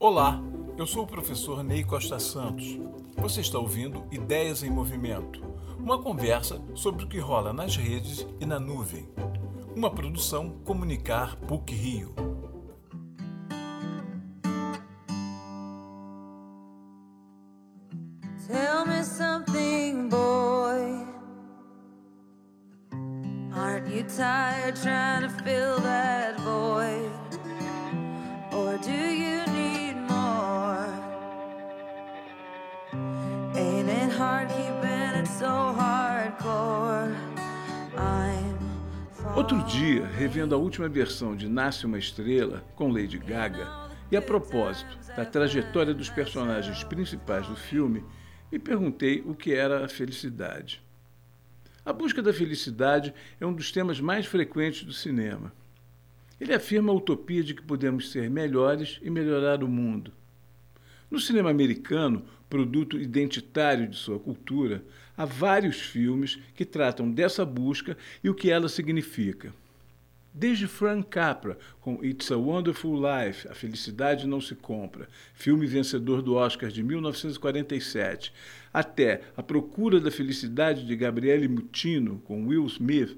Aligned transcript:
Olá, 0.00 0.40
eu 0.76 0.86
sou 0.86 1.02
o 1.02 1.06
professor 1.08 1.64
Ney 1.64 1.82
Costa 1.82 2.20
Santos. 2.20 2.78
Você 3.16 3.40
está 3.40 3.58
ouvindo 3.58 4.06
Ideias 4.12 4.62
em 4.62 4.70
Movimento, 4.70 5.42
uma 5.76 6.00
conversa 6.00 6.62
sobre 6.72 7.04
o 7.04 7.08
que 7.08 7.18
rola 7.18 7.52
nas 7.52 7.74
redes 7.74 8.24
e 8.38 8.46
na 8.46 8.60
nuvem. 8.60 9.08
Uma 9.74 9.90
produção 9.90 10.50
Comunicar 10.64 11.34
PUC 11.34 11.74
Rio. 11.74 12.14
Tell 18.46 18.86
me 18.86 19.02
something, 19.02 20.08
boy. 20.08 21.08
Aren't 23.52 23.92
you 23.92 24.04
tired 24.04 24.76
trying 24.76 25.22
to 25.22 25.42
fill 25.42 25.80
that 25.80 26.38
void? 26.42 27.27
Outro 39.38 39.62
dia, 39.64 40.04
revendo 40.04 40.54
a 40.54 40.58
última 40.58 40.88
versão 40.88 41.36
de 41.36 41.48
Nasce 41.48 41.86
uma 41.86 41.98
Estrela, 41.98 42.64
com 42.74 42.90
Lady 42.90 43.18
Gaga, 43.18 43.68
e 44.10 44.16
a 44.16 44.20
propósito 44.20 44.98
da 45.16 45.24
trajetória 45.24 45.94
dos 45.94 46.10
personagens 46.10 46.82
principais 46.84 47.46
do 47.46 47.54
filme, 47.54 48.04
me 48.50 48.58
perguntei 48.58 49.22
o 49.24 49.34
que 49.34 49.54
era 49.54 49.84
a 49.84 49.88
felicidade. 49.88 50.82
A 51.84 51.92
busca 51.92 52.20
da 52.20 52.32
felicidade 52.32 53.14
é 53.40 53.46
um 53.46 53.52
dos 53.52 53.70
temas 53.70 54.00
mais 54.00 54.26
frequentes 54.26 54.84
do 54.84 54.92
cinema. 54.92 55.52
Ele 56.40 56.52
afirma 56.52 56.92
a 56.92 56.96
utopia 56.96 57.42
de 57.42 57.54
que 57.54 57.62
podemos 57.62 58.10
ser 58.10 58.28
melhores 58.28 58.98
e 59.02 59.08
melhorar 59.08 59.62
o 59.62 59.68
mundo. 59.68 60.12
No 61.10 61.18
cinema 61.18 61.50
americano, 61.50 62.24
produto 62.50 62.98
identitário 62.98 63.88
de 63.88 63.96
sua 63.96 64.18
cultura, 64.18 64.84
há 65.16 65.24
vários 65.24 65.80
filmes 65.80 66.38
que 66.54 66.64
tratam 66.64 67.10
dessa 67.10 67.44
busca 67.44 67.96
e 68.22 68.28
o 68.28 68.34
que 68.34 68.50
ela 68.50 68.68
significa. 68.68 69.52
Desde 70.32 70.66
Frank 70.66 71.08
Capra, 71.08 71.58
com 71.80 72.04
It's 72.04 72.30
a 72.30 72.36
Wonderful 72.36 72.94
Life, 72.94 73.48
A 73.48 73.54
Felicidade 73.54 74.26
Não 74.26 74.40
Se 74.40 74.54
Compra, 74.54 75.08
filme 75.34 75.66
vencedor 75.66 76.22
do 76.22 76.34
Oscar 76.34 76.70
de 76.70 76.82
1947, 76.82 78.32
até 78.72 79.22
A 79.36 79.42
Procura 79.42 79.98
da 79.98 80.10
Felicidade 80.10 80.86
de 80.86 80.94
Gabriele 80.94 81.48
Mutino, 81.48 82.20
com 82.24 82.46
Will 82.46 82.66
Smith, 82.66 83.16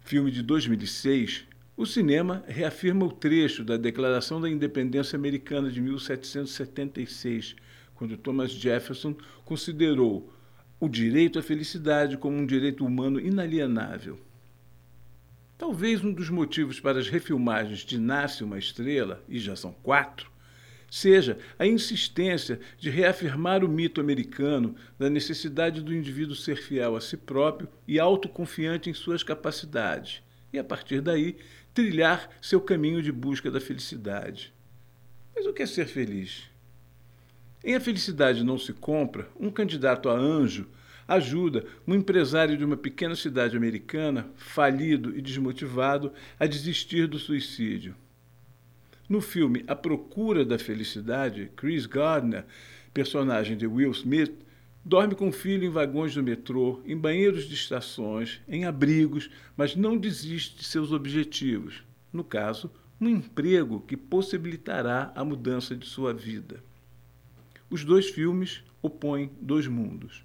filme 0.00 0.30
de 0.30 0.42
2006, 0.42 1.44
o 1.76 1.84
cinema 1.84 2.42
reafirma 2.48 3.04
o 3.04 3.12
trecho 3.12 3.62
da 3.62 3.76
Declaração 3.76 4.40
da 4.40 4.48
Independência 4.48 5.14
Americana 5.14 5.70
de 5.70 5.80
1776, 5.80 7.54
quando 7.94 8.16
Thomas 8.16 8.50
Jefferson 8.50 9.14
considerou 9.44 10.32
o 10.80 10.88
direito 10.88 11.38
à 11.38 11.42
felicidade 11.42 12.16
como 12.16 12.36
um 12.36 12.46
direito 12.46 12.84
humano 12.84 13.20
inalienável. 13.20 14.18
Talvez 15.58 16.02
um 16.02 16.12
dos 16.12 16.30
motivos 16.30 16.80
para 16.80 16.98
as 16.98 17.08
refilmagens 17.08 17.80
de 17.80 17.98
Nasce 17.98 18.42
uma 18.42 18.58
Estrela, 18.58 19.22
e 19.28 19.38
já 19.38 19.54
são 19.54 19.72
quatro, 19.82 20.30
seja 20.90 21.38
a 21.58 21.66
insistência 21.66 22.58
de 22.78 22.88
reafirmar 22.88 23.62
o 23.62 23.68
mito 23.68 24.00
americano 24.00 24.74
da 24.98 25.10
necessidade 25.10 25.82
do 25.82 25.94
indivíduo 25.94 26.34
ser 26.34 26.56
fiel 26.56 26.96
a 26.96 27.00
si 27.02 27.18
próprio 27.18 27.68
e 27.86 27.98
autoconfiante 27.98 28.88
em 28.88 28.94
suas 28.94 29.22
capacidades, 29.22 30.22
e 30.52 30.58
a 30.58 30.64
partir 30.64 31.00
daí 31.00 31.36
trilhar 31.76 32.30
seu 32.40 32.58
caminho 32.58 33.02
de 33.02 33.12
busca 33.12 33.50
da 33.50 33.60
felicidade. 33.60 34.50
Mas 35.34 35.44
o 35.44 35.52
que 35.52 35.62
é 35.62 35.66
ser 35.66 35.86
feliz? 35.86 36.44
Em 37.62 37.74
A 37.74 37.80
Felicidade 37.80 38.42
Não 38.42 38.58
Se 38.58 38.72
Compra, 38.72 39.28
um 39.38 39.50
candidato 39.50 40.08
a 40.08 40.14
anjo 40.14 40.66
ajuda 41.06 41.66
um 41.86 41.94
empresário 41.94 42.56
de 42.56 42.64
uma 42.64 42.78
pequena 42.78 43.14
cidade 43.14 43.58
americana, 43.58 44.26
falido 44.36 45.14
e 45.14 45.20
desmotivado, 45.20 46.14
a 46.40 46.46
desistir 46.46 47.06
do 47.06 47.18
suicídio. 47.18 47.94
No 49.06 49.20
filme 49.20 49.62
A 49.68 49.76
Procura 49.76 50.46
da 50.46 50.58
Felicidade, 50.58 51.52
Chris 51.54 51.84
Gardner, 51.84 52.46
personagem 52.94 53.54
de 53.54 53.66
Will 53.66 53.90
Smith, 53.90 54.34
dorme 54.86 55.14
com 55.16 55.28
o 55.28 55.32
filho 55.32 55.64
em 55.64 55.70
vagões 55.70 56.14
do 56.14 56.22
metrô, 56.22 56.80
em 56.86 56.96
banheiros 56.96 57.48
de 57.48 57.54
estações, 57.54 58.40
em 58.48 58.64
abrigos, 58.64 59.28
mas 59.56 59.74
não 59.74 59.98
desiste 59.98 60.58
de 60.58 60.64
seus 60.64 60.92
objetivos. 60.92 61.82
No 62.12 62.22
caso, 62.22 62.70
um 63.00 63.08
emprego 63.08 63.80
que 63.80 63.96
possibilitará 63.96 65.12
a 65.14 65.24
mudança 65.24 65.74
de 65.74 65.86
sua 65.86 66.14
vida. 66.14 66.62
Os 67.68 67.84
dois 67.84 68.08
filmes 68.08 68.62
opõem 68.80 69.32
dois 69.42 69.66
mundos 69.66 70.24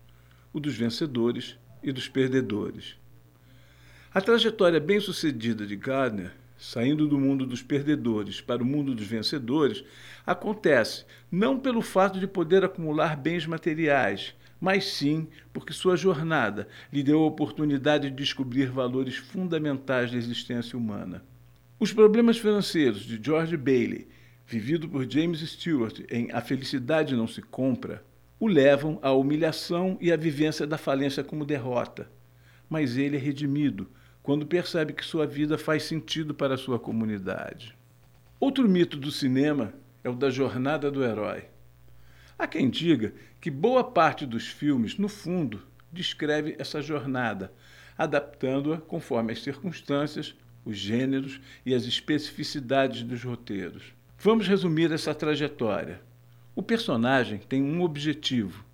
o 0.53 0.59
dos 0.59 0.75
vencedores 0.75 1.57
e 1.81 1.91
dos 1.91 2.07
perdedores. 2.07 2.95
A 4.13 4.19
trajetória 4.19 4.79
bem-sucedida 4.79 5.65
de 5.65 5.75
Gardner, 5.75 6.33
saindo 6.61 7.07
do 7.07 7.17
mundo 7.17 7.43
dos 7.43 7.63
perdedores 7.63 8.39
para 8.39 8.61
o 8.61 8.65
mundo 8.65 8.93
dos 8.93 9.07
vencedores, 9.07 9.83
acontece 10.23 11.05
não 11.31 11.57
pelo 11.57 11.81
fato 11.81 12.19
de 12.19 12.27
poder 12.27 12.63
acumular 12.63 13.17
bens 13.17 13.47
materiais, 13.47 14.35
mas 14.59 14.85
sim 14.85 15.27
porque 15.51 15.73
sua 15.73 15.97
jornada 15.97 16.67
lhe 16.93 17.01
deu 17.01 17.23
a 17.23 17.25
oportunidade 17.25 18.11
de 18.11 18.15
descobrir 18.15 18.67
valores 18.67 19.15
fundamentais 19.15 20.11
da 20.11 20.17
existência 20.17 20.77
humana. 20.77 21.25
Os 21.79 21.91
problemas 21.91 22.37
financeiros 22.37 23.01
de 23.01 23.19
George 23.19 23.57
Bailey, 23.57 24.07
vivido 24.45 24.87
por 24.87 25.11
James 25.11 25.39
Stewart 25.39 26.01
em 26.11 26.31
A 26.31 26.41
Felicidade 26.41 27.15
Não 27.15 27.25
Se 27.25 27.41
Compra, 27.41 28.05
o 28.39 28.45
levam 28.45 28.99
à 29.01 29.11
humilhação 29.11 29.97
e 29.99 30.11
à 30.11 30.15
vivência 30.15 30.67
da 30.67 30.77
falência 30.77 31.23
como 31.23 31.43
derrota. 31.43 32.07
Mas 32.69 32.97
ele 32.97 33.17
é 33.17 33.19
redimido 33.19 33.89
quando 34.23 34.45
percebe 34.45 34.93
que 34.93 35.05
sua 35.05 35.25
vida 35.25 35.57
faz 35.57 35.83
sentido 35.83 36.33
para 36.33 36.57
sua 36.57 36.79
comunidade. 36.79 37.75
Outro 38.39 38.67
mito 38.67 38.97
do 38.97 39.11
cinema 39.11 39.73
é 40.03 40.09
o 40.09 40.15
da 40.15 40.29
jornada 40.29 40.91
do 40.91 41.03
herói. 41.03 41.45
Há 42.37 42.47
quem 42.47 42.69
diga 42.69 43.13
que 43.39 43.51
boa 43.51 43.83
parte 43.83 44.25
dos 44.25 44.47
filmes, 44.47 44.97
no 44.97 45.07
fundo, 45.07 45.61
descreve 45.91 46.55
essa 46.57 46.81
jornada, 46.81 47.53
adaptando-a 47.97 48.79
conforme 48.79 49.33
as 49.33 49.43
circunstâncias, 49.43 50.35
os 50.65 50.77
gêneros 50.77 51.39
e 51.65 51.73
as 51.73 51.83
especificidades 51.83 53.03
dos 53.03 53.23
roteiros. 53.23 53.93
Vamos 54.17 54.47
resumir 54.47 54.91
essa 54.91 55.13
trajetória. 55.13 56.01
O 56.55 56.61
personagem 56.61 57.39
tem 57.39 57.61
um 57.61 57.81
objetivo, 57.81 58.65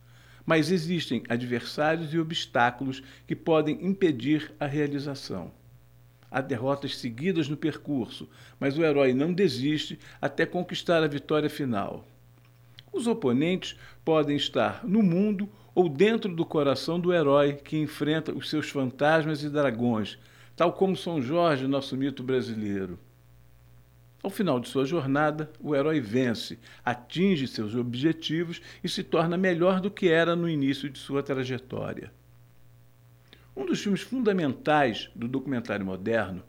mas 0.48 0.72
existem 0.72 1.24
adversários 1.28 2.14
e 2.14 2.18
obstáculos 2.18 3.04
que 3.28 3.36
podem 3.36 3.86
impedir 3.86 4.54
a 4.58 4.66
realização. 4.66 5.52
Há 6.32 6.40
derrotas 6.40 6.98
seguidas 6.98 7.50
no 7.50 7.58
percurso, 7.58 8.30
mas 8.58 8.78
o 8.78 8.84
herói 8.84 9.14
não 9.14 9.34
desiste 9.34 10.00
até 10.22 10.46
conquistar 10.46 11.04
a 11.04 11.08
vitória 11.08 11.50
final. 11.50 12.08
Os 12.94 13.08
oponentes 13.08 13.78
podem 14.06 14.38
estar 14.38 14.88
no 14.88 15.04
mundo 15.04 15.50
ou 15.76 15.90
dentro 15.90 16.34
do 16.34 16.46
coração 16.46 16.98
do 16.98 17.14
herói 17.14 17.54
que 17.54 17.78
enfrenta 17.78 18.34
os 18.34 18.50
seus 18.50 18.70
fantasmas 18.70 19.44
e 19.44 19.50
dragões, 19.50 20.18
tal 20.56 20.72
como 20.72 20.96
São 20.96 21.22
Jorge, 21.22 21.68
nosso 21.68 21.98
mito 21.98 22.24
brasileiro. 22.24 22.98
Ao 24.22 24.30
final 24.30 24.60
de 24.60 24.68
sua 24.68 24.86
jornada, 24.86 25.52
o 25.60 25.76
herói 25.76 26.00
vence, 26.00 26.58
atinge 26.84 27.48
seus 27.48 27.76
objetivos 27.76 28.62
e 28.84 28.90
se 28.90 29.04
torna 29.04 29.38
melhor 29.38 29.80
do 29.80 29.92
que 29.92 30.10
era 30.10 30.36
no 30.36 30.50
início 30.50 30.90
de 30.90 30.98
sua 30.98 31.22
trajetória. 31.22 32.12
Um 33.56 33.66
dos 33.66 33.82
filmes 33.82 34.02
fundamentais 34.02 35.10
do 35.16 35.28
documentário 35.28 35.86
moderno, 35.86 36.44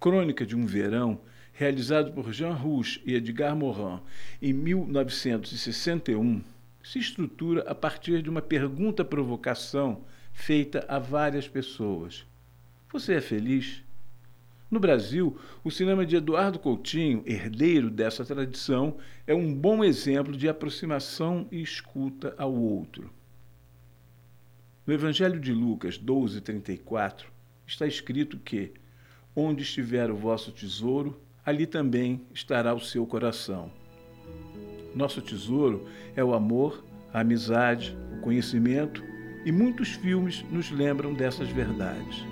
Crônica 0.00 0.44
de 0.44 0.56
um 0.56 0.66
Verão, 0.66 1.20
realizado 1.52 2.12
por 2.12 2.32
Jean 2.32 2.54
Rouch 2.54 3.00
e 3.06 3.14
Edgar 3.14 3.54
Morin 3.54 4.00
em 4.40 4.52
1961, 4.52 6.42
se 6.82 6.98
estrutura 6.98 7.62
a 7.62 7.74
partir 7.74 8.22
de 8.22 8.28
uma 8.28 8.42
pergunta-provocação 8.42 10.04
feita 10.32 10.84
a 10.88 10.98
várias 10.98 11.46
pessoas. 11.46 12.26
Você 12.92 13.14
é 13.14 13.20
feliz? 13.20 13.82
No 14.72 14.80
Brasil, 14.80 15.36
o 15.62 15.70
cinema 15.70 16.06
de 16.06 16.16
Eduardo 16.16 16.58
Coutinho, 16.58 17.22
herdeiro 17.26 17.90
dessa 17.90 18.24
tradição, 18.24 18.96
é 19.26 19.34
um 19.34 19.54
bom 19.54 19.84
exemplo 19.84 20.34
de 20.34 20.48
aproximação 20.48 21.46
e 21.52 21.60
escuta 21.60 22.34
ao 22.38 22.54
outro. 22.54 23.10
No 24.86 24.94
Evangelho 24.94 25.38
de 25.38 25.52
Lucas 25.52 25.98
12:34 25.98 27.26
está 27.66 27.86
escrito 27.86 28.38
que 28.38 28.72
onde 29.36 29.62
estiver 29.62 30.10
o 30.10 30.16
vosso 30.16 30.50
tesouro, 30.50 31.20
ali 31.44 31.66
também 31.66 32.22
estará 32.32 32.72
o 32.72 32.80
seu 32.80 33.06
coração. 33.06 33.70
Nosso 34.94 35.20
tesouro 35.20 35.86
é 36.16 36.24
o 36.24 36.32
amor, 36.32 36.82
a 37.12 37.20
amizade, 37.20 37.94
o 38.16 38.22
conhecimento, 38.22 39.04
e 39.44 39.52
muitos 39.52 39.90
filmes 39.90 40.42
nos 40.50 40.70
lembram 40.70 41.12
dessas 41.12 41.50
verdades. 41.50 42.31